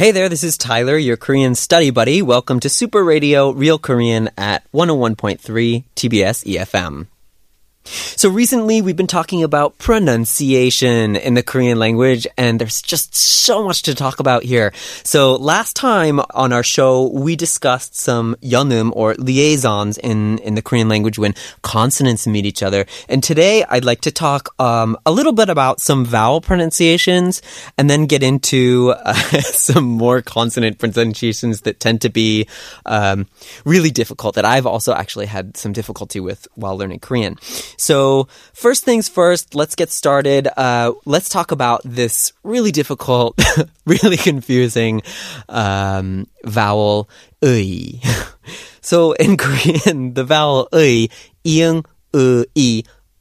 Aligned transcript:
Hey 0.00 0.12
there, 0.12 0.30
this 0.30 0.44
is 0.44 0.56
Tyler, 0.56 0.96
your 0.96 1.18
Korean 1.18 1.54
study 1.54 1.90
buddy. 1.90 2.22
Welcome 2.22 2.58
to 2.60 2.70
Super 2.70 3.04
Radio 3.04 3.50
Real 3.50 3.78
Korean 3.78 4.30
at 4.38 4.64
101.3 4.72 5.84
TBS 5.94 6.46
EFM. 6.46 7.06
So 7.84 8.28
recently 8.28 8.82
we've 8.82 8.96
been 8.96 9.06
talking 9.06 9.42
about 9.42 9.78
pronunciation 9.78 11.16
in 11.16 11.34
the 11.34 11.42
Korean 11.42 11.78
language 11.78 12.26
and 12.36 12.60
there's 12.60 12.82
just 12.82 13.14
so 13.14 13.64
much 13.64 13.82
to 13.82 13.94
talk 13.94 14.20
about 14.20 14.42
here. 14.42 14.72
So 15.02 15.36
last 15.36 15.74
time 15.74 16.20
on 16.34 16.52
our 16.52 16.62
show 16.62 17.08
we 17.08 17.34
discussed 17.34 17.94
some 17.96 18.36
yeonum 18.42 18.92
or 18.94 19.14
liaisons 19.14 19.96
in, 19.96 20.38
in 20.38 20.54
the 20.54 20.62
Korean 20.62 20.88
language 20.88 21.18
when 21.18 21.34
consonants 21.62 22.26
meet 22.26 22.44
each 22.44 22.62
other. 22.62 22.84
And 23.08 23.24
today 23.24 23.64
I'd 23.68 23.86
like 23.86 24.02
to 24.02 24.10
talk 24.10 24.54
um, 24.60 24.98
a 25.06 25.10
little 25.10 25.32
bit 25.32 25.48
about 25.48 25.80
some 25.80 26.04
vowel 26.04 26.42
pronunciations 26.42 27.40
and 27.78 27.88
then 27.88 28.04
get 28.04 28.22
into 28.22 28.94
uh, 29.04 29.14
some 29.40 29.84
more 29.84 30.20
consonant 30.20 30.78
pronunciations 30.78 31.62
that 31.62 31.80
tend 31.80 32.02
to 32.02 32.10
be 32.10 32.46
um, 32.84 33.26
really 33.64 33.90
difficult 33.90 34.34
that 34.34 34.44
I've 34.44 34.66
also 34.66 34.92
actually 34.92 35.26
had 35.26 35.56
some 35.56 35.72
difficulty 35.72 36.20
with 36.20 36.46
while 36.54 36.76
learning 36.76 37.00
Korean. 37.00 37.38
So, 37.76 38.28
first 38.52 38.84
things 38.84 39.08
first, 39.08 39.54
let's 39.54 39.74
get 39.74 39.90
started. 39.90 40.48
Uh, 40.56 40.92
let's 41.04 41.28
talk 41.28 41.52
about 41.52 41.82
this 41.84 42.32
really 42.42 42.72
difficult, 42.72 43.40
really 43.86 44.16
confusing 44.16 45.02
um, 45.48 46.26
vowel, 46.44 47.08
ui. 47.44 48.00
so, 48.80 49.12
in 49.12 49.36
Korean, 49.38 50.14
the 50.14 50.24
vowel 50.24 50.68
ui, 50.74 51.10
ing, 51.44 51.84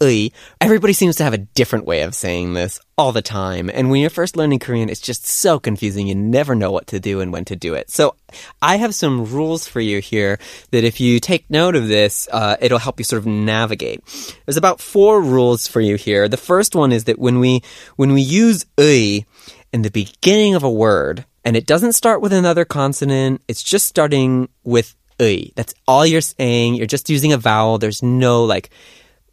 Everybody 0.02 0.94
seems 0.94 1.18
to 1.18 1.26
have 1.26 1.34
a 1.34 1.40
different 1.40 1.86
way 1.86 2.04
of 2.04 2.16
saying 2.16 2.54
this 2.54 2.80
all 2.98 3.12
the 3.12 3.22
time. 3.22 3.70
And 3.74 3.92
when 3.92 4.00
you're 4.00 4.10
first 4.10 4.38
learning 4.38 4.60
Korean, 4.60 4.88
it's 4.88 5.02
just 5.02 5.26
so 5.26 5.60
confusing. 5.60 6.08
You 6.08 6.16
never 6.16 6.56
know 6.56 6.72
what 6.72 6.88
to 6.88 7.02
do 7.02 7.20
and 7.20 7.34
when 7.34 7.44
to 7.46 7.58
do 7.58 7.74
it. 7.74 7.90
So 7.90 8.16
I 8.62 8.78
have 8.78 8.96
some 8.96 9.26
rules 9.26 9.68
for 9.68 9.82
you 9.82 10.00
here 10.00 10.40
that 10.72 10.86
if 10.86 11.02
you 11.02 11.20
take 11.20 11.50
note 11.50 11.76
of 11.76 11.90
this, 11.90 12.30
uh, 12.32 12.56
it'll 12.62 12.80
help 12.80 13.00
you 13.00 13.04
sort 13.04 13.20
of 13.20 13.26
navigate. 13.26 14.02
There's 14.46 14.56
about 14.56 14.80
four 14.80 15.22
rules 15.22 15.68
for 15.68 15.82
you 15.82 15.96
here. 15.96 16.30
The 16.30 16.38
first 16.38 16.76
one 16.76 16.94
is 16.94 17.04
that 17.04 17.20
when 17.20 17.40
we, 17.40 17.62
when 17.98 18.14
we 18.14 18.22
use 18.22 18.66
ui 18.80 19.26
in 19.74 19.82
the 19.82 19.92
beginning 19.92 20.56
of 20.56 20.64
a 20.64 20.72
word, 20.72 21.26
and 21.44 21.58
it 21.58 21.68
doesn't 21.68 21.94
start 21.94 22.22
with 22.22 22.32
another 22.32 22.64
consonant, 22.64 23.42
it's 23.50 23.64
just 23.64 23.88
starting 23.88 24.48
with 24.64 24.96
ui. 25.22 25.52
That's 25.56 25.74
all 25.88 26.06
you're 26.06 26.22
saying. 26.22 26.76
You're 26.76 26.86
just 26.86 27.10
using 27.10 27.34
a 27.34 27.38
vowel. 27.38 27.80
There's 27.80 28.02
no 28.02 28.46
like, 28.46 28.70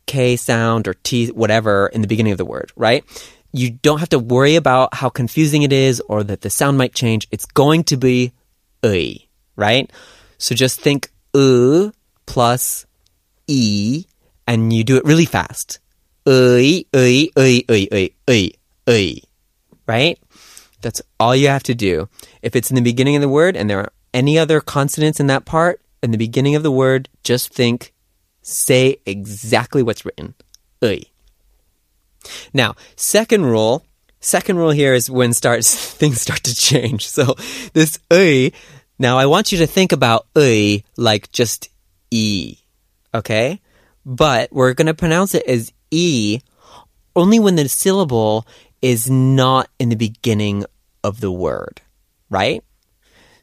K 0.07 0.37
sound 0.37 0.89
or 0.89 0.95
T, 0.95 1.29
whatever, 1.29 1.89
in 1.89 2.01
the 2.01 2.09
beginning 2.09 2.33
of 2.33 2.39
the 2.39 2.45
word, 2.45 2.73
right? 2.77 3.05
You 3.53 3.71
don't 3.71 4.01
have 4.01 4.11
to 4.11 4.19
worry 4.19 4.57
about 4.57 4.95
how 4.95 5.09
confusing 5.09 5.63
it 5.63 5.73
is 5.73 6.01
or 6.09 6.23
that 6.25 6.43
the 6.43 6.51
sound 6.51 6.79
might 6.79 6.95
change. 6.95 7.27
It's 7.31 7.47
going 7.47 7.85
to 7.85 7.97
be 7.97 8.33
e, 8.85 9.27
right? 9.57 9.91
So 10.39 10.55
just 10.55 10.81
think 10.81 11.11
u 11.35 11.93
plus 12.27 12.87
e, 13.47 14.05
and 14.47 14.73
you 14.73 14.85
do 14.85 14.97
it 14.97 15.05
really 15.05 15.25
fast. 15.25 15.79
Right? 19.87 20.19
That's 20.83 21.01
all 21.19 21.35
you 21.35 21.49
have 21.49 21.63
to 21.65 21.75
do. 21.75 22.09
If 22.43 22.57
it's 22.57 22.71
in 22.71 22.77
the 22.77 22.83
beginning 22.83 23.17
of 23.17 23.23
the 23.23 23.29
word 23.29 23.57
and 23.57 23.71
there 23.71 23.81
are 23.81 23.93
any 24.13 24.39
other 24.39 24.61
consonants 24.61 25.21
in 25.21 25.29
that 25.29 25.45
part, 25.45 25.81
in 26.03 26.11
the 26.11 26.19
beginning 26.19 26.55
of 26.55 26.63
the 26.63 26.71
word, 26.71 27.09
just 27.23 27.53
think 27.53 27.93
Say 28.49 28.99
exactly 29.05 29.83
what's 29.83 30.05
written. 30.05 30.37
Uy. 30.81 31.07
Now, 32.55 32.77
second 32.95 33.45
rule. 33.45 33.85
Second 34.21 34.57
rule 34.57 34.71
here 34.71 34.95
is 34.95 35.11
when 35.11 35.33
starts 35.33 35.75
things 35.95 36.21
start 36.21 36.45
to 36.45 36.55
change. 36.55 37.09
So 37.09 37.35
this 37.73 37.99
uy. 38.09 38.55
Now 39.01 39.19
I 39.19 39.27
want 39.27 39.51
you 39.51 39.59
to 39.59 39.67
think 39.67 39.91
about 39.91 40.33
uy 40.35 40.85
like 40.97 41.33
just 41.33 41.71
e, 42.13 42.59
okay? 43.13 43.61
But 44.05 44.53
we're 44.53 44.75
gonna 44.75 44.95
pronounce 44.95 45.35
it 45.35 45.45
as 45.49 45.73
e 45.91 46.39
only 47.17 47.41
when 47.41 47.57
the 47.57 47.69
syllable 47.69 48.47
is 48.81 49.11
not 49.11 49.69
in 49.81 49.89
the 49.89 49.97
beginning 49.97 50.65
of 51.03 51.21
the 51.21 51.33
word, 51.33 51.81
right? 52.31 52.63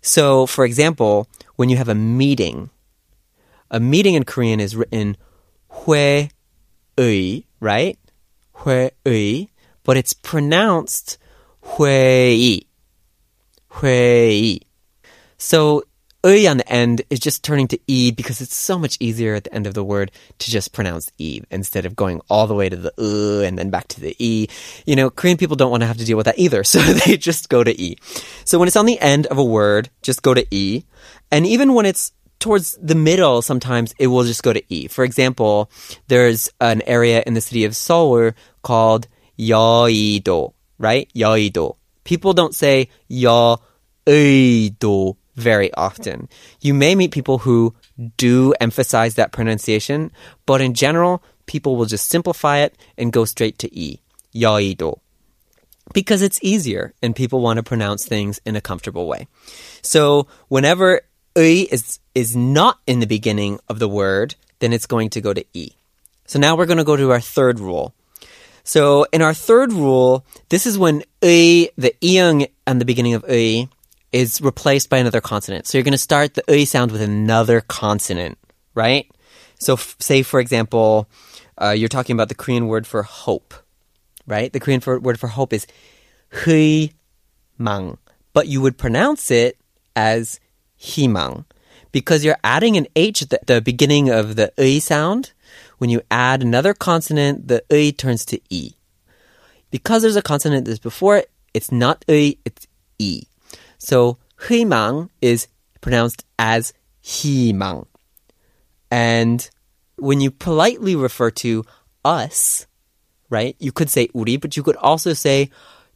So, 0.01 0.45
for 0.45 0.63
example, 0.63 1.27
when 1.57 1.67
you 1.67 1.75
have 1.75 1.89
a 1.89 1.95
meeting, 1.95 2.69
a 3.73 3.79
meeting 3.79 4.13
in 4.13 4.23
Korean 4.23 4.59
is 4.59 4.75
written 4.75 5.17
hui 5.67 6.29
right? 7.59 7.99
Hui 8.53 9.47
but 9.83 9.97
it's 9.97 10.13
pronounced 10.13 11.17
hui 11.61 12.61
hui. 13.69 14.59
So 15.37 15.83
ui 16.25 16.47
on 16.47 16.57
the 16.57 16.71
end 16.71 17.01
is 17.09 17.19
just 17.19 17.43
turning 17.43 17.67
to 17.67 17.79
e 17.87 18.11
because 18.11 18.39
it's 18.41 18.55
so 18.55 18.77
much 18.77 18.95
easier 18.99 19.33
at 19.33 19.43
the 19.43 19.53
end 19.53 19.65
of 19.65 19.73
the 19.73 19.83
word 19.83 20.11
to 20.37 20.51
just 20.51 20.71
pronounce 20.71 21.11
e 21.17 21.41
instead 21.49 21.85
of 21.85 21.95
going 21.95 22.21
all 22.29 22.47
the 22.47 22.55
way 22.55 22.69
to 22.69 22.77
the 22.77 22.93
u 22.97 23.41
and 23.41 23.57
then 23.57 23.71
back 23.71 23.87
to 23.87 23.99
the 23.99 24.15
e. 24.19 24.47
You 24.85 24.95
know, 24.95 25.09
Korean 25.09 25.37
people 25.37 25.55
don't 25.55 25.71
want 25.71 25.81
to 25.81 25.87
have 25.87 25.97
to 25.97 26.05
deal 26.05 26.15
with 26.15 26.27
that 26.27 26.37
either, 26.37 26.63
so 26.73 26.79
they 26.79 27.17
just 27.17 27.49
go 27.49 27.63
to 27.63 27.73
e. 27.81 27.97
So 28.45 28.59
when 28.59 28.67
it's 28.67 28.77
on 28.77 28.85
the 28.85 28.99
end 28.99 29.25
of 29.27 29.39
a 29.39 29.43
word, 29.43 29.89
just 30.03 30.21
go 30.21 30.35
to 30.35 30.45
e. 30.51 30.83
And 31.31 31.47
even 31.47 31.73
when 31.73 31.87
it's 31.87 32.11
towards 32.43 32.77
the 32.81 32.93
middle, 32.93 33.41
sometimes 33.41 33.95
it 33.97 34.07
will 34.07 34.25
just 34.25 34.43
go 34.43 34.51
to 34.51 34.61
E. 34.67 34.89
For 34.89 35.05
example, 35.05 35.71
there's 36.09 36.49
an 36.59 36.81
area 36.81 37.23
in 37.25 37.35
the 37.35 37.41
city 37.41 37.63
of 37.63 37.73
Seoul 37.73 38.31
called 38.61 39.07
Yeouido, 39.39 40.53
right? 40.77 41.09
Yeouido. 41.15 41.77
People 42.03 42.33
don't 42.33 42.53
say 42.53 42.89
Yeouido 43.09 45.15
very 45.35 45.73
often. 45.73 46.27
You 46.59 46.73
may 46.73 46.95
meet 46.95 47.11
people 47.11 47.37
who 47.37 47.75
do 48.17 48.53
emphasize 48.59 49.15
that 49.15 49.31
pronunciation, 49.31 50.11
but 50.45 50.59
in 50.59 50.73
general, 50.73 51.23
people 51.45 51.77
will 51.77 51.85
just 51.85 52.09
simplify 52.09 52.57
it 52.57 52.77
and 52.97 53.13
go 53.13 53.23
straight 53.23 53.57
to 53.59 53.73
E. 53.73 54.01
Yeouido. 54.35 54.99
Because 55.93 56.21
it's 56.21 56.43
easier 56.43 56.93
and 57.01 57.15
people 57.15 57.39
want 57.39 57.55
to 57.55 57.63
pronounce 57.63 58.05
things 58.05 58.41
in 58.45 58.57
a 58.57 58.61
comfortable 58.61 59.07
way. 59.07 59.29
So 59.81 60.27
whenever 60.49 61.03
Ui 61.37 61.61
is, 61.61 61.99
is 62.13 62.35
not 62.35 62.79
in 62.85 62.99
the 62.99 63.07
beginning 63.07 63.59
of 63.69 63.79
the 63.79 63.87
word, 63.87 64.35
then 64.59 64.73
it's 64.73 64.85
going 64.85 65.09
to 65.11 65.21
go 65.21 65.33
to 65.33 65.45
E. 65.53 65.71
So 66.25 66.39
now 66.39 66.55
we're 66.55 66.65
going 66.65 66.77
to 66.77 66.83
go 66.83 66.95
to 66.95 67.11
our 67.11 67.19
third 67.19 67.59
rule. 67.59 67.93
So 68.63 69.05
in 69.11 69.21
our 69.21 69.33
third 69.33 69.73
rule, 69.73 70.25
this 70.49 70.65
is 70.65 70.77
when 70.77 71.03
Ui, 71.23 71.69
the 71.77 71.95
iung 72.01 72.47
and 72.65 72.79
the 72.79 72.85
beginning 72.85 73.13
of 73.13 73.25
Ui, 73.29 73.67
is 74.11 74.41
replaced 74.41 74.89
by 74.89 74.99
another 74.99 75.21
consonant. 75.21 75.67
So 75.67 75.77
you're 75.77 75.83
going 75.83 75.93
to 75.93 75.97
start 75.97 76.35
the 76.35 76.43
Ui 76.49 76.65
sound 76.65 76.91
with 76.91 77.01
another 77.01 77.61
consonant, 77.61 78.37
right? 78.73 79.09
So 79.59 79.73
f- 79.73 79.97
say, 79.99 80.23
for 80.23 80.39
example, 80.39 81.09
uh, 81.61 81.71
you're 81.71 81.89
talking 81.89 82.15
about 82.15 82.29
the 82.29 82.35
Korean 82.35 82.67
word 82.67 82.87
for 82.87 83.03
hope, 83.03 83.53
right? 84.27 84.51
The 84.51 84.59
Korean 84.59 84.81
for, 84.81 84.99
word 84.99 85.19
for 85.19 85.27
hope 85.27 85.53
is 85.53 85.67
hui 86.29 86.91
mang, 87.57 87.97
but 88.33 88.47
you 88.47 88.61
would 88.61 88.77
pronounce 88.77 89.31
it 89.31 89.57
as 89.95 90.39
희망 90.82 91.44
because 91.92 92.24
you're 92.24 92.38
adding 92.44 92.76
an 92.76 92.86
H 92.96 93.22
at 93.22 93.30
the, 93.30 93.40
the 93.46 93.60
beginning 93.60 94.08
of 94.08 94.36
the 94.36 94.52
의 94.58 94.80
sound. 94.80 95.32
When 95.78 95.90
you 95.90 96.02
add 96.10 96.42
another 96.42 96.74
consonant, 96.74 97.48
the 97.48 97.62
의 97.70 97.92
turns 97.92 98.24
to 98.26 98.40
E. 98.50 98.72
Because 99.70 100.02
there's 100.02 100.16
a 100.16 100.22
consonant 100.22 100.66
that's 100.66 100.78
before 100.78 101.16
it, 101.16 101.30
it's 101.54 101.72
not 101.72 102.04
의, 102.08 102.38
it's 102.44 102.66
E. 102.98 103.24
So 103.78 104.18
희망 104.40 105.08
is 105.20 105.48
pronounced 105.80 106.24
as 106.38 106.72
희망. 107.02 107.86
And 108.90 109.48
when 109.96 110.20
you 110.20 110.30
politely 110.30 110.96
refer 110.96 111.30
to 111.42 111.64
us, 112.04 112.66
right? 113.30 113.56
You 113.58 113.72
could 113.72 113.90
say 113.90 114.08
우리, 114.08 114.40
but 114.40 114.56
you 114.56 114.62
could 114.62 114.76
also 114.76 115.12
say 115.12 115.50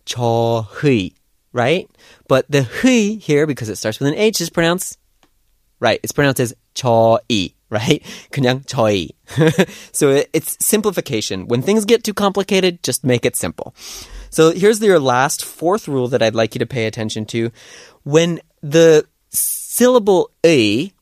저희, 0.06 1.14
right? 1.56 1.90
But 2.28 2.50
the 2.50 2.62
희 2.62 3.20
here, 3.20 3.46
because 3.46 3.68
it 3.68 3.76
starts 3.76 4.00
with 4.00 4.08
an 4.08 4.14
H, 4.14 4.40
is 4.40 4.50
pronounced 4.50 4.98
right. 5.82 6.00
It's 6.02 6.12
pronounced 6.12 6.40
as 6.40 6.54
저희, 6.74 7.54
right? 7.68 8.02
그냥 8.30 8.64
저희. 8.64 9.10
so 9.92 10.10
it, 10.10 10.30
it's 10.32 10.56
simplification. 10.64 11.48
When 11.48 11.60
things 11.60 11.84
get 11.84 12.04
too 12.04 12.14
complicated, 12.14 12.82
just 12.82 13.04
make 13.04 13.26
it 13.26 13.36
simple. 13.36 13.74
So 14.30 14.52
here's 14.52 14.80
your 14.80 15.00
last 15.00 15.44
fourth 15.44 15.88
rule 15.88 16.08
that 16.08 16.22
I'd 16.22 16.34
like 16.34 16.54
you 16.54 16.60
to 16.60 16.66
pay 16.66 16.86
attention 16.86 17.26
to. 17.26 17.50
When 18.04 18.40
the 18.62 19.04
syllable 19.30 20.30
e, 20.44 20.92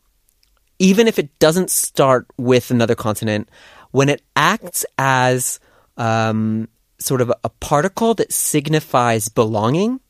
even 0.81 1.07
if 1.07 1.19
it 1.19 1.39
doesn't 1.39 1.71
start 1.71 2.27
with 2.39 2.71
another 2.71 2.95
consonant, 2.95 3.49
when 3.93 4.09
it 4.09 4.23
acts 4.35 4.85
as 4.99 5.61
um, 5.97 6.69
sort 6.99 7.21
of 7.21 7.33
a 7.45 7.49
particle 7.49 8.15
that 8.15 8.33
signifies 8.33 9.29
belonging, 9.29 10.01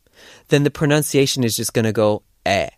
then 0.50 0.64
the 0.64 0.72
pronunciation 0.72 1.44
is 1.44 1.56
just 1.56 1.74
going 1.74 1.86
to 1.86 1.94
go 1.94 2.24
eh. 2.46 2.70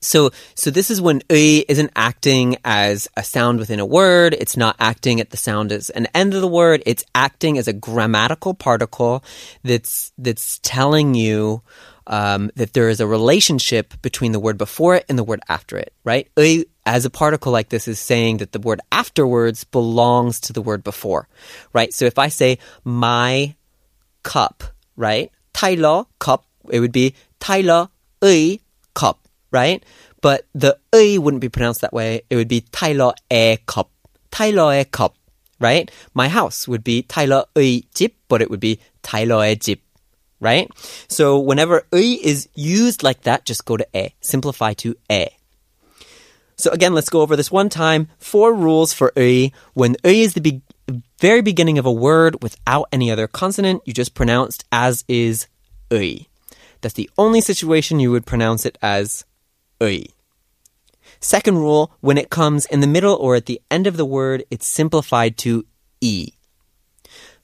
So, 0.00 0.30
so 0.54 0.70
this 0.70 0.90
is 0.90 1.00
when 1.00 1.22
e 1.30 1.64
isn't 1.68 1.90
acting 1.96 2.56
as 2.64 3.08
a 3.16 3.24
sound 3.24 3.58
within 3.58 3.80
a 3.80 3.86
word. 3.86 4.34
It's 4.34 4.56
not 4.56 4.76
acting 4.78 5.20
at 5.20 5.30
the 5.30 5.36
sound 5.36 5.72
as 5.72 5.90
an 5.90 6.06
end 6.14 6.34
of 6.34 6.42
the 6.42 6.48
word. 6.48 6.82
It's 6.86 7.04
acting 7.14 7.58
as 7.58 7.66
a 7.66 7.72
grammatical 7.72 8.54
particle 8.54 9.24
that's 9.64 10.12
that's 10.16 10.60
telling 10.62 11.14
you 11.14 11.62
um, 12.06 12.52
that 12.54 12.72
there 12.72 12.88
is 12.88 13.00
a 13.00 13.06
relationship 13.06 14.00
between 14.02 14.32
the 14.32 14.38
word 14.38 14.58
before 14.58 14.94
it 14.94 15.06
and 15.08 15.18
the 15.18 15.24
word 15.24 15.40
after 15.48 15.76
it. 15.76 15.92
Right? 16.04 16.28
E 16.38 16.66
as 16.84 17.04
a 17.04 17.10
particle 17.10 17.50
like 17.50 17.70
this 17.70 17.88
is 17.88 17.98
saying 17.98 18.36
that 18.36 18.52
the 18.52 18.60
word 18.60 18.80
afterwards 18.92 19.64
belongs 19.64 20.38
to 20.40 20.52
the 20.52 20.62
word 20.62 20.84
before. 20.84 21.26
Right? 21.72 21.92
So 21.92 22.04
if 22.04 22.18
I 22.18 22.28
say 22.28 22.58
my 22.84 23.56
cup, 24.22 24.62
right? 24.94 25.32
Tyler 25.52 26.04
cup, 26.20 26.45
it 26.70 26.80
would 26.80 26.92
be 26.92 27.14
Tyler 27.40 27.88
a 28.22 28.60
cup 28.94 29.26
right? 29.50 29.84
But 30.20 30.46
the 30.54 30.78
e 30.94 31.18
wouldn't 31.18 31.40
be 31.40 31.48
pronounced 31.48 31.80
that 31.80 31.92
way. 31.92 32.22
It 32.30 32.36
would 32.36 32.48
be 32.48 32.62
Tyler 32.72 33.12
a 33.30 33.58
cup. 33.66 33.90
Tyler 34.30 34.72
a 34.80 34.84
cup, 34.84 35.16
right? 35.60 35.90
My 36.14 36.28
house 36.28 36.68
would 36.68 36.84
be 36.84 37.02
Tyler 37.02 37.44
a 37.56 37.80
집, 37.94 38.14
but 38.28 38.42
it 38.42 38.50
would 38.50 38.60
be 38.60 38.80
Tyler 39.02 39.44
a 39.44 39.56
집, 39.56 39.80
right? 40.40 40.70
So 41.08 41.38
whenever 41.38 41.86
e 41.94 42.20
is 42.22 42.48
used 42.54 43.02
like 43.02 43.22
that, 43.22 43.44
just 43.44 43.64
go 43.64 43.76
to 43.76 43.86
e. 43.94 44.14
Simplify 44.20 44.74
to 44.74 44.96
e. 45.10 45.26
So 46.58 46.70
again, 46.70 46.94
let's 46.94 47.10
go 47.10 47.20
over 47.20 47.36
this 47.36 47.52
one 47.52 47.68
time. 47.68 48.08
Four 48.18 48.54
rules 48.54 48.92
for 48.92 49.12
e. 49.16 49.52
When 49.74 49.96
e 50.04 50.22
is 50.22 50.34
the 50.34 50.40
be- 50.40 50.62
very 51.18 51.42
beginning 51.42 51.78
of 51.78 51.86
a 51.86 51.92
word 51.92 52.42
without 52.42 52.88
any 52.92 53.10
other 53.10 53.26
consonant, 53.26 53.82
you 53.84 53.92
just 53.92 54.14
pronounced 54.14 54.64
as 54.72 55.04
is 55.08 55.46
e. 55.92 56.26
That's 56.80 56.94
the 56.94 57.10
only 57.16 57.40
situation 57.40 58.00
you 58.00 58.10
would 58.10 58.26
pronounce 58.26 58.66
it 58.66 58.78
as 58.82 59.24
의. 59.80 60.08
Second 61.20 61.56
rule, 61.58 61.92
when 62.00 62.18
it 62.18 62.30
comes 62.30 62.66
in 62.66 62.80
the 62.80 62.86
middle 62.86 63.14
or 63.14 63.36
at 63.36 63.46
the 63.46 63.60
end 63.70 63.86
of 63.86 63.96
the 63.96 64.04
word, 64.04 64.44
it's 64.50 64.66
simplified 64.66 65.36
to 65.38 65.64
e. 66.00 66.32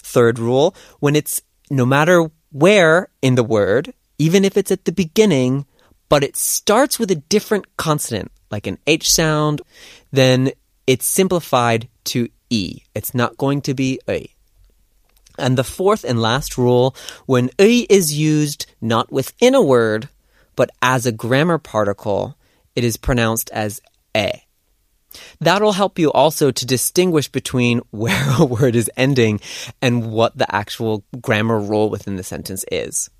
Third 0.02 0.38
rule, 0.38 0.74
when 1.00 1.16
it's 1.16 1.42
no 1.70 1.86
matter 1.86 2.30
where 2.50 3.08
in 3.22 3.34
the 3.34 3.44
word, 3.44 3.94
even 4.18 4.44
if 4.44 4.56
it's 4.56 4.70
at 4.70 4.84
the 4.84 4.92
beginning, 4.92 5.64
but 6.08 6.22
it 6.22 6.36
starts 6.36 6.98
with 6.98 7.10
a 7.10 7.16
different 7.16 7.76
consonant, 7.76 8.30
like 8.50 8.66
an 8.66 8.78
H 8.86 9.10
sound, 9.10 9.62
then 10.10 10.50
it's 10.86 11.06
simplified 11.06 11.88
to 12.04 12.28
E. 12.50 12.82
It's 12.94 13.14
not 13.14 13.38
going 13.38 13.62
to 13.62 13.74
be 13.74 13.98
A. 14.08 14.28
And 15.38 15.56
the 15.56 15.64
fourth 15.64 16.04
and 16.04 16.20
last 16.20 16.58
rule, 16.58 16.94
when 17.26 17.50
A 17.58 17.80
is 17.80 18.14
used 18.14 18.66
not 18.80 19.10
within 19.10 19.54
a 19.54 19.62
word, 19.62 20.08
but 20.56 20.70
as 20.80 21.06
a 21.06 21.12
grammar 21.12 21.58
particle, 21.58 22.36
it 22.76 22.84
is 22.84 22.96
pronounced 22.96 23.50
as 23.50 23.80
e. 24.16 24.30
That'll 25.40 25.72
help 25.72 25.98
you 25.98 26.10
also 26.12 26.50
to 26.50 26.66
distinguish 26.66 27.28
between 27.28 27.80
where 27.90 28.26
a 28.38 28.44
word 28.44 28.76
is 28.76 28.90
ending 28.96 29.40
and 29.80 30.10
what 30.10 30.36
the 30.36 30.52
actual 30.54 31.04
grammar 31.20 31.58
rule 31.58 31.90
within 31.90 32.16
the 32.16 32.22
sentence 32.22 32.64
is. 32.70 33.10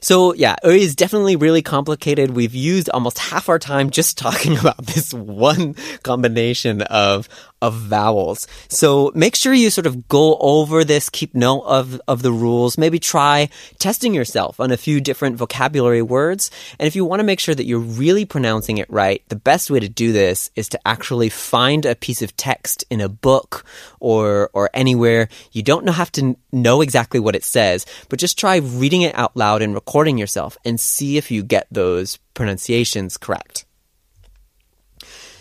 So 0.00 0.34
yeah, 0.34 0.56
it 0.62 0.76
is 0.76 0.94
definitely 0.94 1.36
really 1.36 1.62
complicated. 1.62 2.30
We've 2.30 2.54
used 2.54 2.90
almost 2.90 3.18
half 3.18 3.48
our 3.48 3.58
time 3.58 3.90
just 3.90 4.18
talking 4.24 4.56
about 4.56 4.78
this 4.86 5.12
one 5.12 5.74
combination 6.02 6.82
of 6.82 7.28
of 7.64 7.74
vowels. 7.74 8.46
So 8.68 9.10
make 9.14 9.34
sure 9.34 9.54
you 9.54 9.70
sort 9.70 9.86
of 9.86 10.06
go 10.06 10.36
over 10.36 10.84
this, 10.84 11.08
keep 11.08 11.34
note 11.34 11.62
of, 11.62 11.98
of 12.06 12.20
the 12.20 12.30
rules, 12.30 12.76
maybe 12.76 12.98
try 12.98 13.48
testing 13.78 14.12
yourself 14.12 14.60
on 14.60 14.70
a 14.70 14.76
few 14.76 15.00
different 15.00 15.36
vocabulary 15.36 16.02
words. 16.02 16.50
And 16.78 16.86
if 16.86 16.94
you 16.94 17.06
want 17.06 17.20
to 17.20 17.24
make 17.24 17.40
sure 17.40 17.54
that 17.54 17.64
you're 17.64 17.78
really 17.78 18.26
pronouncing 18.26 18.76
it 18.76 18.90
right, 18.90 19.22
the 19.30 19.36
best 19.36 19.70
way 19.70 19.80
to 19.80 19.88
do 19.88 20.12
this 20.12 20.50
is 20.54 20.68
to 20.70 20.80
actually 20.86 21.30
find 21.30 21.86
a 21.86 21.94
piece 21.94 22.20
of 22.20 22.36
text 22.36 22.84
in 22.90 23.00
a 23.00 23.08
book 23.08 23.64
or, 23.98 24.50
or 24.52 24.68
anywhere. 24.74 25.30
You 25.52 25.62
don't 25.62 25.88
have 25.88 26.12
to 26.12 26.36
know 26.52 26.82
exactly 26.82 27.18
what 27.18 27.34
it 27.34 27.44
says, 27.44 27.86
but 28.10 28.18
just 28.18 28.38
try 28.38 28.56
reading 28.56 29.02
it 29.02 29.14
out 29.14 29.34
loud 29.38 29.53
and 29.62 29.74
recording 29.74 30.18
yourself 30.18 30.56
and 30.64 30.78
see 30.78 31.16
if 31.16 31.30
you 31.30 31.42
get 31.42 31.66
those 31.70 32.18
pronunciations 32.34 33.16
correct. 33.16 33.64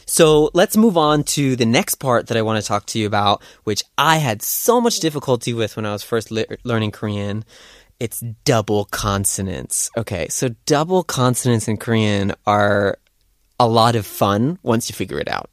So 0.06 0.52
let's 0.54 0.78
move 0.78 0.98
on 0.98 1.24
to 1.24 1.56
the 1.56 1.66
next 1.66 1.96
part 1.96 2.28
that 2.28 2.38
I 2.38 2.42
want 2.42 2.62
to 2.62 2.68
talk 2.68 2.86
to 2.88 3.00
you 3.00 3.08
about, 3.08 3.42
which 3.64 3.84
I 3.98 4.18
had 4.18 4.42
so 4.42 4.80
much 4.80 5.00
difficulty 5.00 5.54
with 5.54 5.76
when 5.76 5.86
I 5.86 5.92
was 5.92 6.04
first 6.04 6.30
le- 6.30 6.46
learning 6.64 6.92
Korean. 6.92 7.46
It's 8.00 8.20
double 8.44 8.86
consonants. 8.86 9.90
Okay, 9.98 10.28
so 10.30 10.50
double 10.66 11.04
consonants 11.04 11.68
in 11.68 11.78
Korean 11.78 12.34
are 12.46 12.98
a 13.60 13.68
lot 13.68 13.96
of 13.96 14.06
fun 14.06 14.60
once 14.62 14.90
you 14.90 14.94
figure 14.94 15.20
it 15.20 15.30
out. 15.30 15.50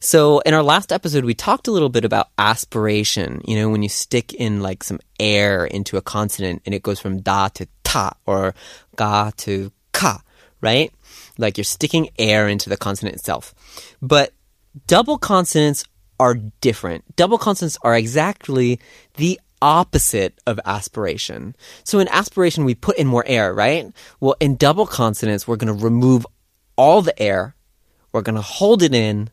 So 0.00 0.38
in 0.40 0.54
our 0.54 0.62
last 0.62 0.92
episode, 0.92 1.24
we 1.24 1.34
talked 1.34 1.66
a 1.66 1.72
little 1.72 1.88
bit 1.88 2.04
about 2.04 2.28
aspiration. 2.38 3.42
You 3.46 3.56
know, 3.56 3.68
when 3.70 3.82
you 3.82 3.88
stick 3.88 4.32
in 4.34 4.60
like 4.60 4.84
some 4.84 5.00
air 5.18 5.64
into 5.66 5.96
a 5.96 6.02
consonant 6.02 6.62
and 6.64 6.74
it 6.74 6.82
goes 6.82 7.00
from 7.00 7.20
da 7.20 7.48
to 7.48 7.66
ta 7.88 8.12
or 8.26 8.54
ga 8.96 9.30
to 9.38 9.72
ka, 9.92 10.20
right? 10.60 10.92
Like 11.38 11.56
you're 11.56 11.64
sticking 11.64 12.10
air 12.18 12.46
into 12.46 12.68
the 12.68 12.76
consonant 12.76 13.16
itself. 13.16 13.54
But 14.02 14.32
double 14.86 15.16
consonants 15.16 15.84
are 16.20 16.34
different. 16.34 17.16
Double 17.16 17.38
consonants 17.38 17.78
are 17.82 17.96
exactly 17.96 18.78
the 19.16 19.40
opposite 19.62 20.38
of 20.46 20.60
aspiration. 20.66 21.56
So 21.82 21.98
in 21.98 22.08
aspiration, 22.08 22.64
we 22.64 22.74
put 22.74 22.98
in 22.98 23.06
more 23.06 23.24
air, 23.26 23.54
right? 23.54 23.90
Well, 24.20 24.36
in 24.38 24.56
double 24.56 24.86
consonants, 24.86 25.48
we're 25.48 25.56
going 25.56 25.74
to 25.74 25.84
remove 25.84 26.26
all 26.76 27.00
the 27.02 27.20
air. 27.20 27.54
We're 28.12 28.22
going 28.22 28.36
to 28.36 28.42
hold 28.42 28.82
it 28.82 28.94
in. 28.94 29.30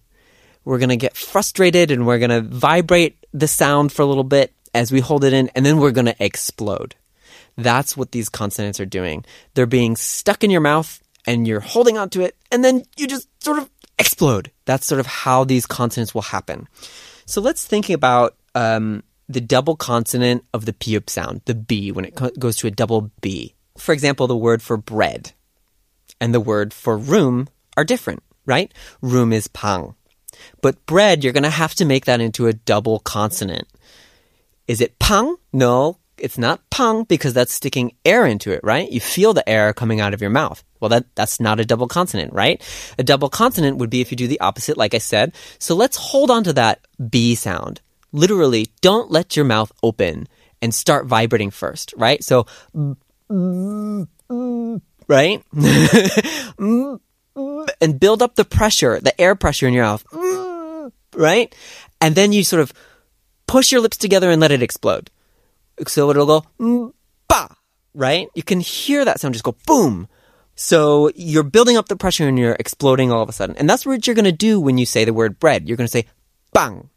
We're 0.64 0.80
going 0.80 0.90
to 0.90 0.96
get 0.98 1.18
frustrated 1.18 1.92
and 1.92 2.08
we're 2.08 2.20
going 2.20 2.32
to 2.32 2.42
vibrate 2.42 3.18
the 3.34 3.48
sound 3.48 3.92
for 3.92 4.02
a 4.02 4.06
little 4.06 4.24
bit 4.24 4.54
as 4.74 4.92
we 4.92 5.00
hold 5.00 5.24
it 5.24 5.32
in, 5.32 5.50
and 5.56 5.66
then 5.66 5.78
we're 5.78 5.92
going 5.92 6.06
to 6.06 6.24
explode. 6.24 6.96
That's 7.58 7.96
what 7.96 8.12
these 8.12 8.30
consonants 8.30 8.80
are 8.80 8.86
doing. 8.86 9.24
They're 9.54 9.66
being 9.66 9.96
stuck 9.96 10.44
in 10.44 10.52
your 10.52 10.62
mouth 10.62 11.02
and 11.26 11.48
you're 11.48 11.60
holding 11.60 11.98
onto 11.98 12.22
it, 12.22 12.36
and 12.52 12.64
then 12.64 12.84
you 12.98 13.08
just 13.08 13.28
sort 13.44 13.58
of 13.58 13.70
explode. 13.98 14.52
That's 14.66 14.86
sort 14.86 15.00
of 15.00 15.08
how 15.08 15.44
these 15.44 15.66
consonants 15.66 16.14
will 16.14 16.22
happen. 16.22 16.68
So 17.26 17.42
let's 17.42 17.66
think 17.66 17.90
about 17.90 18.36
um, 18.54 19.04
the 19.28 19.42
double 19.42 19.76
consonant 19.76 20.46
of 20.54 20.66
the 20.66 20.74
piup 20.74 21.10
sound, 21.10 21.42
the 21.46 21.56
B, 21.56 21.92
when 21.92 22.06
it 22.06 22.16
co- 22.16 22.32
goes 22.38 22.58
to 22.58 22.68
a 22.68 22.72
double 22.72 23.12
B. 23.22 23.56
For 23.78 23.92
example, 23.92 24.28
the 24.28 24.38
word 24.38 24.62
for 24.62 24.78
bread 24.78 25.32
and 26.22 26.34
the 26.34 26.40
word 26.40 26.74
for 26.74 26.98
room 26.98 27.48
are 27.76 27.84
different, 27.84 28.24
right? 28.46 28.72
Room 29.02 29.34
is 29.34 29.48
pang. 29.48 29.96
But 30.62 30.86
bread, 30.86 31.24
you're 31.24 31.34
going 31.34 31.44
to 31.44 31.50
have 31.50 31.76
to 31.76 31.86
make 31.86 32.06
that 32.06 32.22
into 32.22 32.48
a 32.48 32.54
double 32.54 33.00
consonant. 33.00 33.68
Is 34.68 34.82
it 34.82 35.00
pang? 35.00 35.36
No, 35.52 35.98
it's 36.18 36.38
not 36.38 36.70
pang 36.70 37.04
because 37.04 37.34
that's 37.34 37.54
sticking 37.54 37.96
air 38.06 38.26
into 38.26 38.52
it, 38.52 38.62
right? 38.64 38.90
You 38.90 39.00
feel 39.00 39.34
the 39.34 39.48
air 39.48 39.74
coming 39.74 40.00
out 40.00 40.14
of 40.14 40.22
your 40.22 40.30
mouth. 40.30 40.64
Well, 40.80 40.90
that, 40.90 41.06
that's 41.16 41.40
not 41.40 41.60
a 41.60 41.66
double 41.66 41.88
consonant, 41.88 42.34
right? 42.34 42.62
A 42.98 43.04
double 43.04 43.30
consonant 43.30 43.78
would 43.78 43.90
be 43.90 44.02
if 44.02 44.12
you 44.12 44.18
do 44.18 44.28
the 44.28 44.40
opposite, 44.40 44.78
like 44.78 44.94
I 44.94 45.00
said. 45.00 45.34
So 45.60 45.76
let's 45.76 45.98
hold 45.98 46.32
on 46.32 46.44
to 46.46 46.54
that 46.54 46.86
B 47.10 47.36
sound. 47.36 47.82
Literally, 48.12 48.68
don't 48.82 49.12
let 49.12 49.36
your 49.36 49.46
mouth 49.46 49.72
open 49.84 50.28
and 50.62 50.74
start 50.74 51.06
vibrating 51.06 51.52
first, 51.52 51.94
right? 51.98 52.24
So, 52.24 52.46
right? 55.08 55.44
and 57.82 58.00
build 58.00 58.22
up 58.22 58.36
the 58.36 58.46
pressure, 58.46 59.00
the 59.00 59.20
air 59.20 59.36
pressure 59.36 59.68
in 59.68 59.74
your 59.74 59.84
mouth, 59.84 60.06
right? 61.14 61.54
And 62.00 62.16
then 62.16 62.32
you 62.32 62.44
sort 62.44 62.62
of 62.62 62.74
push 63.48 63.72
your 63.72 63.82
lips 63.82 63.98
together 63.98 64.30
and 64.30 64.42
let 64.42 64.52
it 64.52 64.62
explode. 64.62 65.10
So 65.88 66.10
it'll 66.10 66.26
go, 66.26 66.46
mm, 66.60 66.94
ba, 67.28 67.56
right? 67.94 68.28
You 68.36 68.44
can 68.44 68.60
hear 68.60 69.06
that 69.06 69.20
sound 69.20 69.34
just 69.34 69.44
go 69.44 69.56
boom. 69.66 70.08
So 70.56 71.12
you're 71.16 71.44
building 71.44 71.76
up 71.78 71.90
the 71.90 71.98
pressure 71.98 72.28
and 72.28 72.40
you're 72.40 72.56
exploding 72.60 73.12
all 73.12 73.22
of 73.22 73.30
a 73.30 73.34
sudden. 73.34 73.58
And 73.58 73.70
that's 73.70 73.86
what 73.86 74.08
you're 74.08 74.16
going 74.16 74.26
to 74.26 74.32
do 74.32 74.60
when 74.60 74.78
you 74.78 74.86
say 74.86 75.04
the 75.04 75.14
word 75.14 75.40
bread. 75.40 75.68
You're 75.68 75.78
going 75.78 75.88
to 75.88 75.92
say 75.92 76.06
bang, 76.54 76.90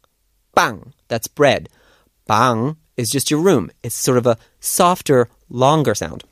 bang. 0.55 0.93
That's 1.09 1.27
bread. 1.27 1.69
Bang 2.25 2.77
is 2.95 3.09
just 3.09 3.29
your 3.29 3.41
room. 3.41 3.69
It's 3.83 3.95
sort 3.95 4.17
of 4.17 4.25
a 4.25 4.37
softer, 4.59 5.29
longer 5.49 5.93
sound. 5.93 6.23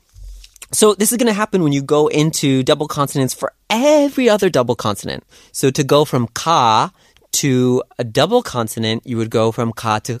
So 0.72 0.94
this 0.94 1.12
is 1.12 1.18
going 1.18 1.28
to 1.28 1.32
happen 1.32 1.62
when 1.62 1.72
you 1.72 1.82
go 1.82 2.08
into 2.08 2.62
double 2.62 2.88
consonants 2.88 3.34
for 3.34 3.52
every 3.70 4.28
other 4.28 4.50
double 4.50 4.76
consonant. 4.76 5.24
So 5.52 5.70
to 5.70 5.84
go 5.84 6.04
from 6.04 6.28
ka 6.28 6.92
to 7.32 7.82
a 7.98 8.04
double 8.04 8.42
consonant, 8.42 9.06
you 9.06 9.16
would 9.16 9.30
go 9.30 9.50
from 9.52 9.72
ka 9.72 9.98
to 10.00 10.20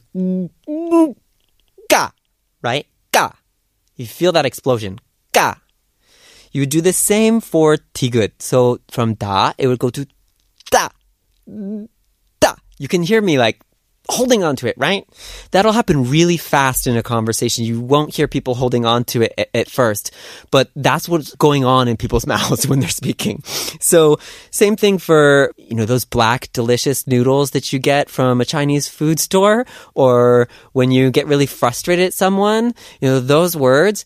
right? 2.62 2.86
Ga. 3.12 3.32
You 3.96 4.06
feel 4.06 4.32
that 4.32 4.46
explosion. 4.46 5.00
Ga. 5.32 5.54
You 6.52 6.66
do 6.66 6.80
the 6.80 6.92
same 6.92 7.40
for 7.40 7.76
tigut. 7.94 8.32
So 8.40 8.80
from 8.90 9.14
da, 9.14 9.52
it 9.58 9.66
would 9.66 9.78
go 9.78 9.90
to 9.90 10.06
da, 10.70 10.88
da. 12.40 12.54
You 12.78 12.88
can 12.88 13.02
hear 13.02 13.20
me 13.20 13.38
like 13.38 13.60
holding 14.09 14.43
on 14.43 14.55
to 14.57 14.67
it, 14.67 14.75
right? 14.77 15.07
That'll 15.51 15.71
happen 15.71 16.09
really 16.09 16.35
fast 16.35 16.87
in 16.87 16.97
a 16.97 17.03
conversation. 17.03 17.63
You 17.63 17.79
won't 17.79 18.13
hear 18.13 18.27
people 18.27 18.55
holding 18.55 18.85
on 18.85 19.05
to 19.05 19.21
it 19.21 19.33
at, 19.37 19.49
at, 19.53 19.69
first, 19.69 20.11
but 20.51 20.69
that's 20.75 21.07
what's 21.07 21.33
going 21.35 21.63
on 21.63 21.87
in 21.87 21.95
people's 21.95 22.27
mouths 22.27 22.67
when 22.67 22.79
they're 22.79 22.89
speaking. 22.89 23.41
So 23.79 24.17
same 24.51 24.75
thing 24.75 24.97
for, 24.97 25.53
you 25.57 25.75
know, 25.75 25.85
those 25.85 26.03
black 26.03 26.51
delicious 26.51 27.07
noodles 27.07 27.51
that 27.51 27.71
you 27.71 27.79
get 27.79 28.09
from 28.09 28.41
a 28.41 28.45
Chinese 28.45 28.87
food 28.87 29.19
store 29.19 29.65
or 29.95 30.49
when 30.73 30.91
you 30.91 31.09
get 31.09 31.27
really 31.27 31.47
frustrated 31.47 32.07
at 32.07 32.13
someone, 32.13 32.73
you 32.99 33.07
know, 33.07 33.19
those 33.19 33.55
words, 33.55 34.05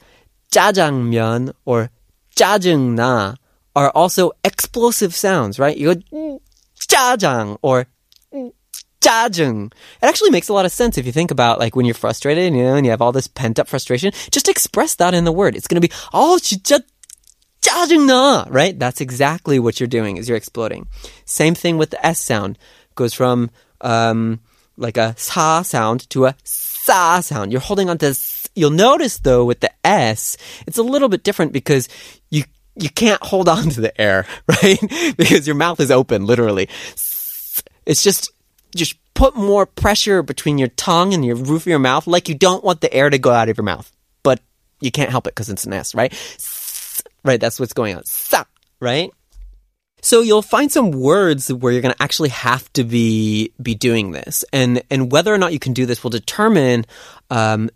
짜장면 0.51 1.53
or 1.65 1.89
짜증나 2.35 3.35
are 3.75 3.89
also 3.91 4.31
explosive 4.43 5.13
sounds, 5.13 5.59
right? 5.59 5.77
You 5.77 5.95
go 5.95 6.41
짜장 6.79 7.57
or 7.61 7.87
짜증. 9.01 9.67
It 10.01 10.05
actually 10.05 10.31
makes 10.31 10.49
a 10.49 10.53
lot 10.53 10.65
of 10.65 10.71
sense 10.71 10.97
if 10.97 11.05
you 11.05 11.11
think 11.11 11.31
about 11.31 11.59
like 11.59 11.75
when 11.75 11.85
you're 11.85 11.95
frustrated, 11.95 12.53
you 12.53 12.63
know, 12.63 12.75
and 12.75 12.85
you 12.85 12.91
have 12.91 13.01
all 13.01 13.11
this 13.11 13.27
pent 13.27 13.59
up 13.59 13.67
frustration. 13.67 14.11
Just 14.31 14.49
express 14.49 14.95
that 14.95 15.13
in 15.13 15.23
the 15.23 15.31
word. 15.31 15.55
It's 15.55 15.67
going 15.67 15.81
to 15.81 15.87
be 15.87 15.93
oh 16.13 16.39
진짜 16.41 16.81
짜증나, 17.61 18.47
right? 18.49 18.77
That's 18.77 19.01
exactly 19.01 19.59
what 19.59 19.79
you're 19.79 19.87
doing 19.87 20.17
is 20.17 20.27
you're 20.27 20.37
exploding. 20.37 20.87
Same 21.25 21.55
thing 21.55 21.77
with 21.77 21.91
the 21.91 22.05
S 22.05 22.19
sound. 22.19 22.57
Goes 22.95 23.13
from 23.13 23.51
um, 23.81 24.39
like 24.77 24.97
a 24.97 25.15
sa 25.17 25.61
sound 25.61 26.09
to 26.09 26.25
a 26.25 26.35
sa 26.43 27.19
sound. 27.21 27.51
You're 27.51 27.61
holding 27.61 27.89
on 27.89 27.97
to. 27.99 28.15
You'll 28.55 28.71
notice 28.71 29.19
though 29.19 29.45
with 29.45 29.59
the 29.59 29.71
S, 29.85 30.37
it's 30.65 30.79
a 30.79 30.83
little 30.83 31.09
bit 31.09 31.23
different 31.23 31.53
because 31.53 31.87
you 32.31 32.43
you 32.75 32.89
can't 32.89 33.21
hold 33.23 33.49
on 33.49 33.69
to 33.69 33.81
the 33.81 33.99
air, 33.99 34.25
right? 34.47 34.79
because 35.17 35.45
your 35.45 35.55
mouth 35.55 35.79
is 35.79 35.91
open, 35.91 36.25
literally. 36.25 36.69
It's 37.85 38.03
just 38.03 38.31
just 38.74 38.94
put 39.14 39.36
more 39.36 39.66
pressure 39.66 40.22
between 40.22 40.58
your 40.58 40.68
tongue 40.68 41.14
and 41.14 41.24
your 41.24 41.36
roof 41.36 41.62
of 41.62 41.66
your 41.66 41.78
mouth, 41.78 42.06
like 42.06 42.28
you 42.28 42.34
don't 42.34 42.64
want 42.64 42.80
the 42.80 42.92
air 42.92 43.10
to 43.10 43.18
go 43.18 43.30
out 43.30 43.48
of 43.48 43.56
your 43.56 43.64
mouth, 43.64 43.90
but 44.22 44.40
you 44.80 44.90
can't 44.90 45.10
help 45.10 45.26
it 45.26 45.34
because 45.34 45.50
it's 45.50 45.64
an 45.64 45.72
S, 45.72 45.94
right? 45.94 46.12
Right, 47.24 47.40
that's 47.40 47.60
what's 47.60 47.72
going 47.72 47.96
on. 47.96 48.02
Right? 48.80 49.10
So 50.02 50.20
you'll 50.20 50.42
find 50.42 50.70
some 50.72 50.90
words 50.90 51.52
where 51.52 51.72
you're 51.72 51.82
going 51.82 51.94
to 51.94 52.02
actually 52.02 52.30
have 52.30 52.70
to 52.72 52.82
be 52.82 53.52
be 53.62 53.76
doing 53.76 54.10
this, 54.10 54.44
and 54.52 54.82
and 54.90 55.12
whether 55.12 55.32
or 55.32 55.38
not 55.38 55.52
you 55.52 55.60
can 55.60 55.72
do 55.72 55.86
this 55.86 56.02
will 56.02 56.10
determine 56.10 56.84
um, 57.30 57.70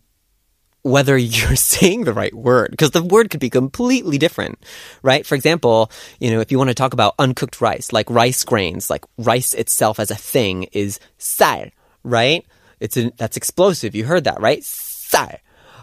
whether 0.86 1.16
you're 1.36 1.56
saying 1.56 2.04
the 2.04 2.14
right 2.14 2.34
word 2.34 2.70
because 2.70 2.92
the 2.92 3.02
word 3.02 3.30
could 3.30 3.40
be 3.40 3.50
completely 3.50 4.18
different 4.18 4.58
right 5.02 5.26
for 5.26 5.34
example 5.34 5.90
you 6.20 6.30
know 6.30 6.40
if 6.40 6.52
you 6.52 6.58
want 6.58 6.68
to 6.68 6.74
talk 6.74 6.92
about 6.92 7.14
uncooked 7.18 7.60
rice 7.60 7.92
like 7.92 8.08
rice 8.08 8.44
grains 8.44 8.88
like 8.88 9.04
rice 9.18 9.52
itself 9.54 9.98
as 9.98 10.10
a 10.10 10.14
thing 10.14 10.64
is 10.72 11.00
sair, 11.18 11.72
right 12.04 12.46
it's 12.80 12.96
an, 12.96 13.12
that's 13.16 13.36
explosive 13.36 13.94
you 13.94 14.04
heard 14.04 14.24
that 14.24 14.40
right 14.40 14.62
Sair. 14.62 15.40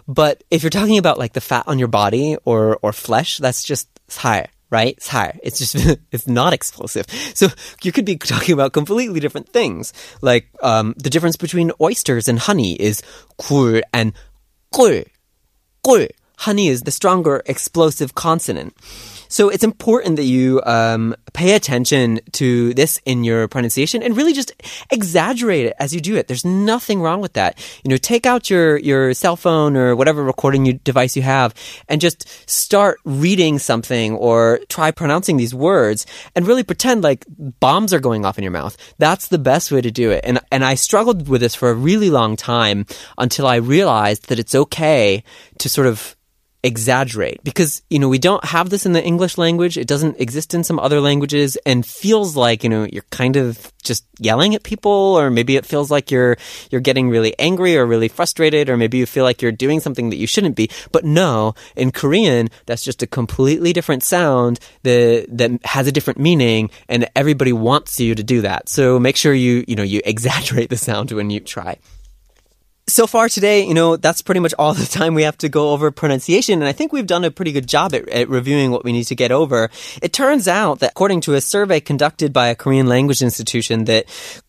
but 0.07 0.43
if 0.49 0.63
you're 0.63 0.69
talking 0.69 0.97
about 0.97 1.19
like 1.19 1.33
the 1.33 1.41
fat 1.41 1.67
on 1.67 1.79
your 1.79 1.89
body 1.89 2.37
or 2.45 2.79
or 2.81 2.93
flesh 2.93 3.37
that's 3.37 3.63
just 3.63 3.87
sal 4.07 4.45
right? 4.69 4.95
It's 4.97 5.07
higher. 5.07 5.37
It's 5.43 5.59
just 5.59 5.75
it's 6.11 6.27
not 6.27 6.51
explosive. 6.51 7.05
So 7.35 7.49
you 7.83 7.91
could 7.91 8.05
be 8.05 8.17
talking 8.17 8.53
about 8.53 8.73
completely 8.73 9.19
different 9.19 9.49
things. 9.49 9.93
Like 10.19 10.49
um, 10.63 10.95
the 10.97 11.11
difference 11.11 11.35
between 11.35 11.71
oysters 11.79 12.27
and 12.27 12.39
honey 12.39 12.73
is 12.73 13.03
kur 13.37 13.83
and 13.93 14.13
꿀. 14.73 15.05
꿀. 15.85 16.09
Honey 16.39 16.67
is 16.67 16.81
the 16.81 16.89
stronger 16.89 17.43
explosive 17.45 18.15
consonant. 18.15 18.75
So 19.27 19.49
it's 19.49 19.63
important 19.63 20.17
that 20.17 20.23
you 20.25 20.61
um, 20.65 21.15
pay 21.33 21.55
attention 21.55 22.19
to 22.33 22.73
this 22.73 22.99
in 23.05 23.23
your 23.23 23.47
pronunciation 23.47 24.03
and 24.03 24.15
really 24.15 24.33
just 24.33 24.51
exaggerate 24.91 25.65
it 25.65 25.73
as 25.79 25.93
you 25.93 26.01
do 26.01 26.15
it. 26.15 26.27
There's 26.27 26.45
nothing 26.45 27.01
wrong 27.01 27.21
with 27.21 27.33
that. 27.33 27.57
You 27.83 27.89
know, 27.89 27.97
take 27.97 28.25
out 28.25 28.49
your 28.49 28.77
your 28.77 29.13
cell 29.13 29.35
phone 29.35 29.75
or 29.75 29.95
whatever 29.95 30.23
recording 30.23 30.79
device 30.83 31.15
you 31.15 31.21
have 31.21 31.53
and 31.89 32.01
just 32.01 32.27
start 32.49 32.99
reading 33.05 33.59
something 33.59 34.15
or 34.15 34.59
try 34.69 34.91
pronouncing 34.91 35.37
these 35.37 35.53
words 35.53 36.05
and 36.35 36.47
really 36.47 36.63
pretend 36.63 37.03
like 37.03 37.25
bombs 37.29 37.93
are 37.93 37.99
going 37.99 38.25
off 38.25 38.37
in 38.37 38.43
your 38.43 38.51
mouth. 38.51 38.77
That's 38.97 39.27
the 39.27 39.37
best 39.39 39.71
way 39.71 39.81
to 39.81 39.91
do 39.91 40.11
it. 40.11 40.21
And 40.23 40.39
and 40.51 40.63
I 40.63 40.75
struggled 40.75 41.27
with 41.27 41.41
this 41.41 41.55
for 41.55 41.69
a 41.69 41.73
really 41.73 42.09
long 42.09 42.35
time 42.35 42.85
until 43.17 43.47
I 43.47 43.55
realized 43.55 44.29
that 44.29 44.39
it's 44.39 44.55
okay 44.55 45.23
to 45.59 45.69
sort 45.69 45.87
of 45.87 46.15
exaggerate. 46.63 47.43
Because 47.43 47.81
you 47.89 47.99
know 47.99 48.09
we 48.09 48.17
don't 48.17 48.43
have 48.45 48.69
this 48.69 48.85
in 48.85 48.93
the 48.93 49.03
english 49.03 49.37
language. 49.37 49.77
It 49.77 49.87
doesn't 49.87 50.19
exist 50.19 50.53
in 50.53 50.63
some 50.63 50.79
other 50.79 51.01
languages 51.01 51.57
and 51.65 51.85
feels 51.85 52.35
like 52.35 52.63
you 52.63 52.69
know 52.69 52.87
you're 52.91 53.05
kind 53.11 53.35
of 53.35 53.71
just 53.83 54.05
yelling 54.19 54.55
at 54.55 54.63
people 54.63 54.91
or 54.91 55.29
maybe 55.29 55.57
it 55.57 55.65
feels 55.65 55.91
like 55.91 56.09
you're 56.09 56.37
you're 56.71 56.81
getting 56.81 57.09
really 57.09 57.37
angry 57.37 57.77
or 57.77 57.85
really 57.85 58.07
frustrated 58.07 58.69
or 58.69 58.77
maybe 58.77 58.97
you 58.97 59.05
feel 59.05 59.25
like 59.25 59.41
you're 59.41 59.51
doing 59.51 59.81
something 59.81 60.09
that 60.09 60.17
you 60.17 60.27
shouldn't 60.27 60.55
be. 60.55 60.69
But 60.91 61.03
no 61.03 61.53
in 61.75 61.91
korean 61.91 62.49
that's 62.65 62.83
just 62.83 63.03
a 63.03 63.07
completely 63.07 63.73
different 63.73 64.03
sound 64.03 64.59
that 64.83 65.25
that 65.29 65.51
has 65.65 65.87
a 65.87 65.91
different 65.91 66.19
meaning 66.19 66.69
and 66.87 67.09
everybody 67.15 67.53
wants 67.53 67.99
you 67.99 68.15
to 68.15 68.23
do 68.23 68.41
that. 68.41 68.69
So 68.69 68.99
make 68.99 69.17
sure 69.17 69.33
you 69.33 69.65
you 69.67 69.75
know 69.75 69.83
you 69.83 70.01
exaggerate 70.05 70.69
the 70.69 70.77
sound 70.77 71.11
when 71.11 71.29
you 71.29 71.41
try 71.41 71.77
so 72.87 73.07
far 73.07 73.29
today, 73.29 73.65
you 73.65 73.73
know, 73.73 73.95
that's 73.95 74.21
pretty 74.21 74.39
much 74.39 74.53
all 74.59 74.73
the 74.73 74.85
time 74.85 75.13
we 75.13 75.23
have 75.23 75.37
to 75.39 75.49
go 75.49 75.71
over 75.71 75.91
pronunciation. 75.91 76.61
And 76.61 76.67
I 76.67 76.71
think 76.71 76.91
we've 76.91 77.07
done 77.07 77.23
a 77.23 77.31
pretty 77.31 77.51
good 77.51 77.67
job 77.67 77.93
at, 77.93 78.07
at, 78.09 78.29
reviewing 78.29 78.71
what 78.71 78.83
we 78.83 78.91
need 78.91 79.05
to 79.05 79.15
get 79.15 79.31
over. 79.31 79.69
It 80.01 80.13
turns 80.13 80.47
out 80.47 80.79
that 80.79 80.91
according 80.91 81.21
to 81.21 81.33
a 81.35 81.41
survey 81.41 81.79
conducted 81.79 82.33
by 82.33 82.47
a 82.47 82.55
Korean 82.55 82.87
language 82.87 83.21
institution 83.21 83.85
that 83.85 84.05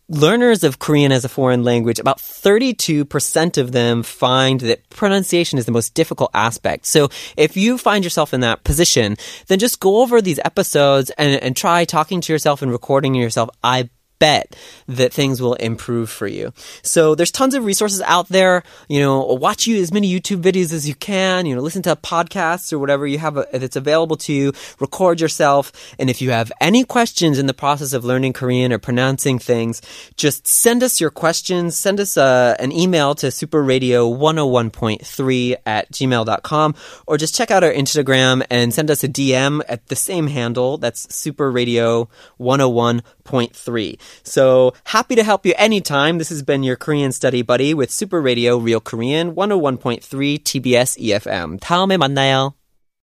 learners 0.09 0.65
of 0.65 0.79
Korean 0.79 1.13
as 1.13 1.25
a 1.25 1.29
foreign 1.29 1.65
language, 1.65 1.99
about 1.99 2.19
32% 2.19 3.59
of 3.59 3.73
them 3.73 4.03
find 4.03 4.61
that 4.61 4.89
pronunciation 4.91 5.59
is 5.59 5.65
the 5.65 5.73
most 5.73 5.95
difficult 5.95 6.31
aspect. 6.35 6.87
So 6.87 7.09
if 7.37 7.57
you 7.57 7.79
find 7.79 8.05
yourself 8.05 8.35
in 8.35 8.41
that 8.41 8.65
position, 8.65 9.17
then 9.47 9.59
just 9.59 9.81
go 9.81 10.03
over 10.03 10.21
these 10.21 10.39
episodes 10.45 11.11
and, 11.11 11.43
and 11.43 11.57
try 11.57 11.85
talking 11.85 12.21
to 12.21 12.33
yourself 12.33 12.61
and 12.61 12.71
recording 12.71 13.15
yourself. 13.15 13.49
I 13.63 13.89
bet 14.19 14.57
that 14.87 15.13
things 15.13 15.43
will 15.43 15.55
improve 15.55 16.11
for 16.11 16.27
you. 16.27 16.53
So 16.83 17.15
there's 17.15 17.31
tons 17.31 17.55
of 17.55 17.65
resources 17.65 18.03
out 18.03 18.29
there. 18.29 18.63
You 18.89 19.01
know, 19.01 19.21
watch 19.21 19.67
you 19.67 19.81
as 19.81 19.91
many 19.93 20.13
YouTube 20.13 20.43
videos 20.43 20.73
as 20.73 20.87
you 20.89 20.95
can. 20.95 21.47
You 21.47 21.55
know, 21.55 21.63
listen 21.63 21.83
to 21.83 21.97
podcasts 21.97 22.73
or 22.73 22.79
whatever 22.79 23.07
you 23.07 23.19
have 23.19 23.35
that's 23.53 23.77
available 23.77 24.17
to 24.17 24.33
you. 24.33 24.53
Record 24.81 25.21
yourself, 25.21 25.71
and 25.99 26.09
if 26.11 26.23
you 26.23 26.31
have 26.31 26.51
any 26.61 26.85
questions 26.85 27.39
in 27.39 27.47
the 27.47 27.55
process 27.55 27.93
of 27.93 28.05
learning 28.05 28.33
Korean 28.33 28.73
or 28.73 28.79
pronouncing 28.79 29.39
things, 29.39 29.81
just 30.17 30.47
send 30.47 30.83
us 30.83 30.99
your 31.01 31.11
questions. 31.11 31.77
Send 31.77 32.01
us 32.01 32.17
uh, 32.17 32.57
an 32.59 32.73
email 32.73 33.15
to 33.17 33.27
superradio101.3 33.29 35.57
at 35.67 35.93
gmail.com, 35.93 36.75
or 37.07 37.19
just 37.19 37.35
check 37.35 37.51
out 37.51 37.65
our 37.65 37.73
Instagram 37.73 38.43
and 38.51 38.73
send 38.73 38.91
us 38.91 39.05
a 39.05 39.09
DM 39.09 39.61
at 39.69 39.89
the 39.89 39.97
same 39.97 40.29
handle. 40.29 40.79
That's 40.79 41.07
superradio101.3. 41.09 43.99
So 44.24 44.74
happy 44.86 45.16
to 45.16 45.24
help 45.24 45.46
you 45.46 45.54
anytime. 45.58 46.18
This 46.18 46.30
has 46.30 46.44
been 46.44 46.64
your 46.64 46.76
Korean 46.76 47.12
study 47.12 47.42
buddy 47.42 47.74
with 47.74 47.92
Super 47.92 48.22
Radio 48.22 48.58
Real 48.58 48.80
Korean 48.80 49.34
101.3 49.36 50.02
TBS 50.44 50.98
EFM. 51.00 51.60
다음에 51.60 51.98
만나요. 51.98 52.54